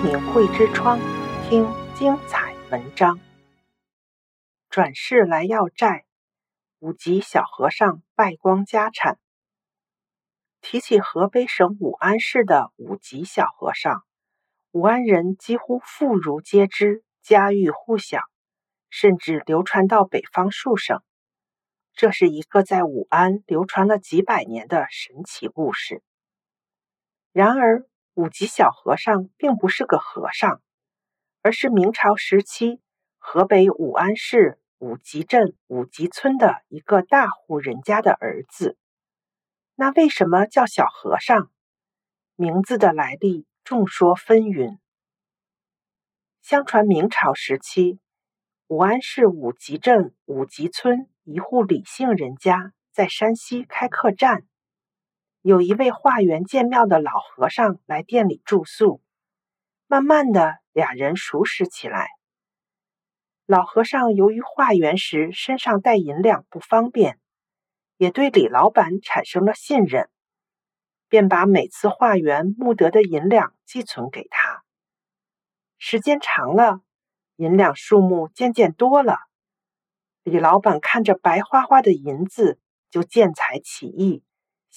[0.00, 1.00] 明慧之窗，
[1.48, 3.18] 听精彩文章。
[4.70, 6.04] 转世来要债，
[6.78, 9.18] 五级小和尚败光家产。
[10.60, 14.04] 提起河北省武安市的五级小和尚，
[14.70, 18.20] 武安人几乎妇孺皆知，家喻户晓，
[18.90, 21.02] 甚至流传到北方数省。
[21.92, 26.04] 这是一个在武安流传了几百年的神奇故事。
[27.32, 27.84] 然而，
[28.18, 30.60] 五级小和尚并不是个和尚，
[31.40, 32.80] 而是明朝时期
[33.16, 38.76] 河北武安市五级镇五级村的一个大户人家的儿子。
[39.76, 41.52] 那为什么叫小和尚？
[42.34, 44.78] 名字的来历众说纷纭。
[46.42, 48.00] 相传明朝时期，
[48.66, 54.47] 武安市五级镇五级村一户李姓人家在山西开客栈。
[55.42, 59.00] 有一位化缘建庙的老和尚来店里住宿，
[59.86, 62.08] 慢慢的，俩人熟识起来。
[63.46, 67.18] 老和尚由于化缘时身上带银两不方便，
[67.96, 70.10] 也对李老板产生了信任，
[71.08, 74.64] 便把每次化缘募得的银两寄存给他。
[75.78, 76.80] 时间长了，
[77.36, 79.18] 银两数目渐渐多了，
[80.24, 82.58] 李老板看着白花花的银子，
[82.90, 84.24] 就见财起意。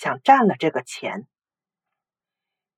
[0.02, 1.28] 想占了这个钱。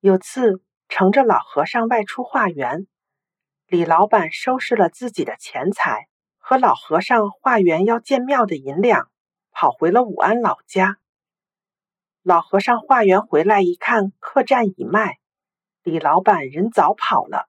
[0.02, 2.86] 有次乘着老和尚外出化缘，
[3.66, 9.10] 李老板收拾了自己的钱财和老和尚化缘要建庙的银两，
[9.52, 10.98] 跑回了武安老家。
[12.24, 15.20] 老和尚化缘回来一看，客栈已卖，
[15.82, 17.48] 李老板人早跑了，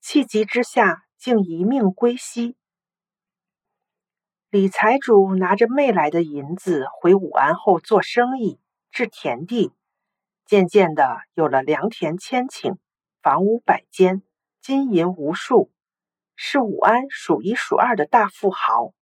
[0.00, 2.56] 气急之下竟一命归西。
[4.50, 8.60] 李财主拿着卖来的银子回武安后做生意。
[8.94, 9.72] 置田地，
[10.46, 12.78] 渐渐的有了良田千顷，
[13.20, 14.22] 房屋百间，
[14.60, 15.72] 金银无数，
[16.36, 18.94] 是武安数一数二的大富豪。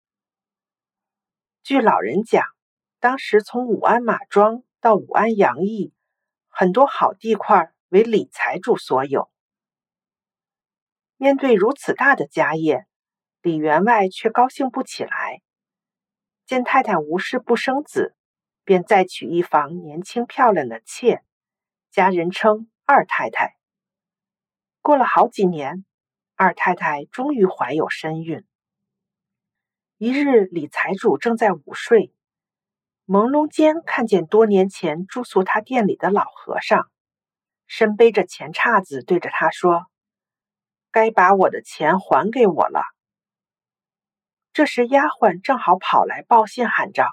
[1.62, 2.46] 据老人讲，
[3.00, 5.92] 当时从武安马庄到武安阳邑，
[6.48, 9.30] 很多好地块为李财主所有。
[11.18, 12.86] 面对如此大的家业，
[13.42, 15.42] 李员外却高兴不起来，
[16.46, 18.16] 见太太无事不生子。
[18.64, 21.22] 便再娶一房年轻漂亮的妾，
[21.90, 23.56] 家人称二太太。
[24.80, 25.84] 过了好几年，
[26.36, 28.44] 二太太终于怀有身孕。
[29.98, 32.12] 一日，李财主正在午睡，
[33.06, 36.88] 朦胧间看见多年前住宿他店里的老和尚，
[37.66, 39.86] 身背着钱叉子，对着他说
[40.90, 42.82] ：“该把我的钱还给我了。”
[44.52, 47.06] 这时，丫鬟正好跑来报信，喊着：“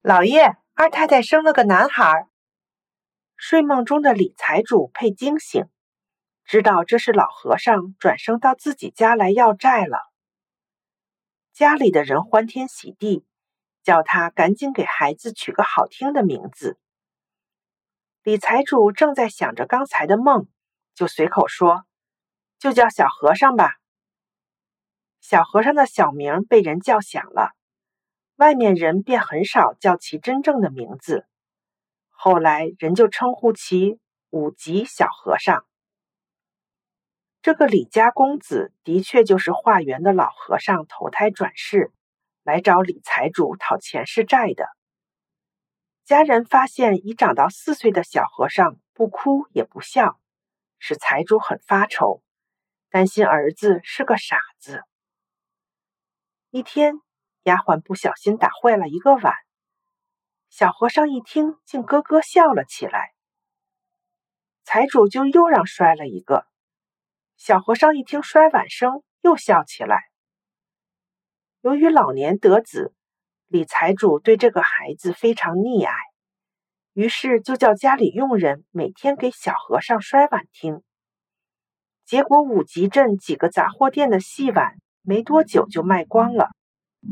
[0.00, 2.26] 老爷！”二太太生了个男孩。
[3.36, 5.66] 睡梦中的李财主被惊醒，
[6.46, 9.98] 知道这是老和尚转生到自己家来要债了。
[11.52, 13.26] 家里的人欢天喜地，
[13.82, 16.78] 叫他赶紧给孩子取个好听的名字。
[18.22, 20.48] 李财主正在想着刚才的梦，
[20.94, 21.84] 就随口说
[22.58, 23.74] ：“就叫小和尚吧。”
[25.20, 27.54] 小和尚的小名被人叫响了。
[28.40, 31.26] 外面人便很少叫其真正的名字，
[32.08, 35.66] 后来人就称呼其五级小和尚。
[37.42, 41.92] 这个李家公子的确就是化缘的老和尚投胎转世，
[42.42, 44.70] 来找李财主讨前世债的。
[46.06, 50.18] 家人发现已长到四岁的小和尚不哭也不笑，
[50.78, 52.22] 使财主很发愁，
[52.88, 54.82] 担心儿子是个傻子。
[56.48, 57.02] 一天，
[57.44, 59.34] 丫鬟不小心打坏了一个碗，
[60.50, 63.12] 小和尚一听，竟咯咯笑了起来。
[64.62, 66.46] 财主就又让摔了一个，
[67.36, 70.02] 小和尚一听摔碗声，又笑起来。
[71.62, 72.94] 由于老年得子，
[73.46, 75.94] 李财主对这个孩子非常溺爱，
[76.92, 80.82] 于是就叫家里佣人每天给小和尚摔碗听。
[82.04, 86.50] 结果五级镇几个杂货店的细碗，没多久就卖光了。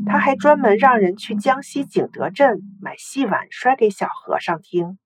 [0.05, 4.99] 他还专门让人去江西景德镇买细碗摔给小和尚听。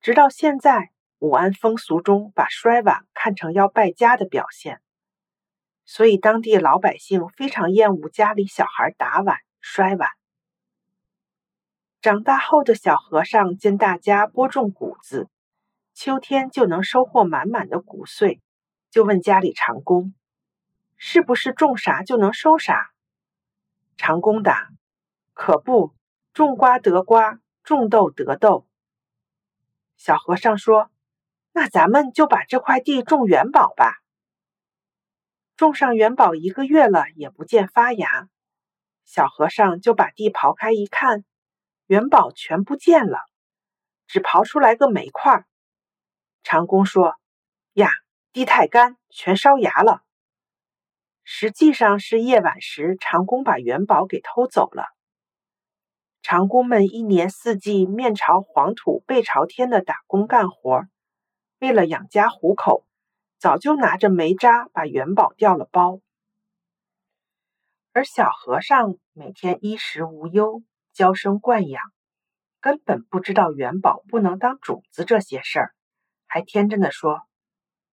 [0.00, 4.80] 直到现在，武安风俗中把摔碗看成要败家的表现，
[5.84, 10.08] 所以当地老百姓非常厌恶家里小孩打碗摔碗。
[12.00, 15.28] 长大后的小和尚见大家播种谷子，
[15.92, 18.40] 秋天就能收获满满的谷穗，
[18.90, 20.14] 就问家里长工
[20.96, 22.92] ：“是不是种啥就能收啥？”
[24.02, 24.70] 长工答
[25.34, 25.94] ：“可不，
[26.32, 28.66] 种瓜得瓜，种豆得豆。”
[29.98, 30.90] 小和尚说
[31.52, 34.00] ：“那咱们就把这块地种元宝吧。
[35.54, 38.30] 种上元宝一个月了，也不见发芽。
[39.04, 41.26] 小和尚就把地刨开一看，
[41.84, 43.18] 元宝全不见了，
[44.06, 45.44] 只刨出来个煤块。
[46.42, 47.16] 长工说
[47.74, 47.90] ：“呀，
[48.32, 50.02] 地太干，全烧芽了。”
[51.32, 54.86] 实际上是夜晚时，长工把元宝给偷走了。
[56.22, 60.88] 长工们一年四季面朝黄土背朝天的打工干活，
[61.60, 62.84] 为了养家糊口，
[63.38, 66.00] 早就拿着煤渣把元宝掉了包。
[67.92, 71.80] 而小和尚每天衣食无忧，娇生惯养，
[72.60, 75.74] 根本不知道元宝不能当种子这些事儿，
[76.26, 77.22] 还天真的说：“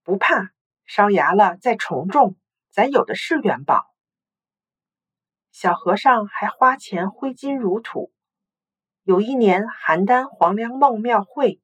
[0.01, 0.49] 不怕，
[0.87, 2.35] 烧芽了再重种，
[2.77, 3.91] 咱有的是元宝。”
[5.51, 8.13] 小和尚还花钱挥金如土。
[9.01, 11.59] 有一年邯郸黄粱梦庙会，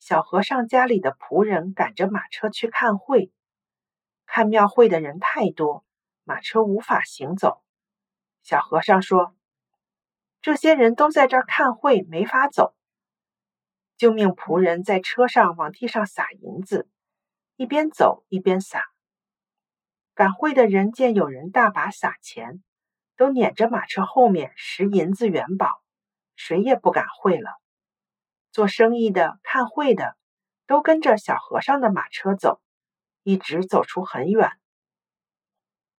[0.00, 3.30] 小和尚家里的仆人赶着马车去看会，
[4.26, 5.84] 看庙会的人太多。
[6.24, 7.62] 马车无法行走，
[8.42, 9.36] 小和尚说
[10.42, 12.74] ：“这些人都在这儿看会，没法走。”
[13.96, 16.88] 就命仆人在车上往地上撒银子，
[17.54, 18.91] 一边走一边撒。
[20.14, 22.62] 赶会的人见有人大把撒钱，
[23.16, 25.82] 都撵着马车后面拾银子元宝，
[26.36, 27.50] 谁也不敢会了。
[28.50, 30.16] 做生意的、看会的，
[30.66, 32.60] 都跟着小和尚的马车走，
[33.22, 34.50] 一直走出很远。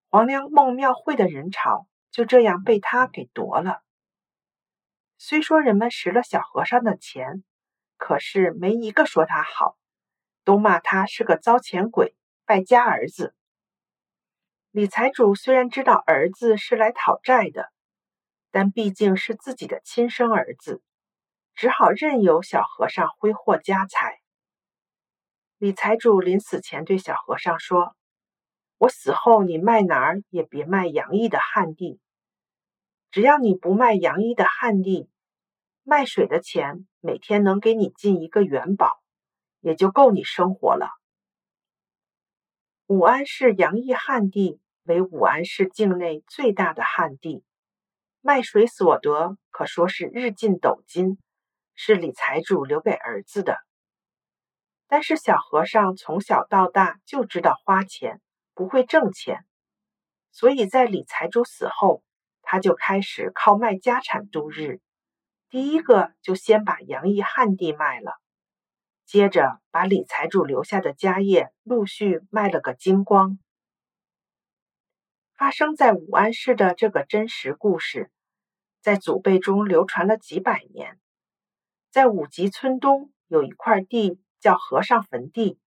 [0.10, 3.82] 黄粱梦庙会的人潮就这样被他给夺了。
[5.18, 7.44] 虽说人们拾了小和尚的钱，
[7.98, 9.76] 可是没一个说他好，
[10.44, 12.16] 都骂他是个糟钱鬼、
[12.46, 13.34] 败家儿子。
[14.76, 17.72] 李财主虽然知道儿子是来讨债的，
[18.50, 20.82] 但毕竟是自己的亲生儿子，
[21.54, 24.20] 只好任由小和尚挥霍家财。
[25.60, 27.96] 李财主临死前对小和尚说。
[28.80, 32.00] 我死后，你卖哪儿也别卖杨毅的汉地。
[33.12, 35.08] 只要你不卖杨毅的汉地，
[35.84, 39.04] 卖水的钱每天能给你进一个元宝，
[39.60, 40.90] 也就够你生活了。
[42.88, 47.44] 武安市杨毅汉地为武安市境内最大的旱地，
[48.22, 51.18] 卖水所得可说是日进斗金，
[51.76, 53.58] 是李财主留给儿子的。
[54.88, 58.20] 但是小和尚从小到大就知道花钱。
[58.56, 59.48] 不会挣钱，
[60.32, 62.04] 所以在李财主死后，
[62.44, 64.80] 他就开始靠卖家产度日。
[65.50, 68.12] 第一个就先把杨义汉地卖了，
[69.08, 73.40] 接着把李财主留下的家业陆续卖了个精光。
[75.36, 78.12] 发生在武安市的这个真实故事，
[78.82, 81.00] 在祖辈中流传了几百年。
[81.92, 85.60] 在武吉村东有一块地叫和尚坟地。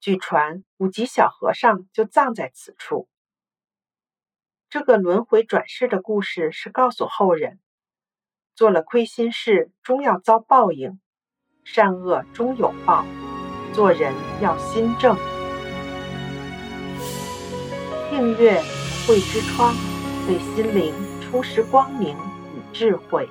[0.00, 3.08] 据传，武吉小和尚就葬在此处。
[4.70, 7.58] 这个轮回转世的故事是告诉后人，
[8.54, 11.00] 做了亏心事，终要遭报应；
[11.64, 13.04] 善恶终有报，
[13.72, 15.16] 做人要心正。
[18.10, 18.60] 订阅
[19.08, 19.74] 慧之窗，
[20.28, 22.14] 为心灵充实光明
[22.54, 23.26] 与智慧。